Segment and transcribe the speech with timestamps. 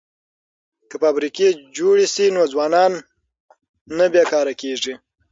[0.89, 1.47] که فابریکې
[1.77, 2.91] جوړې شي نو ځوانان
[3.97, 4.93] نه بې کاره کیږي.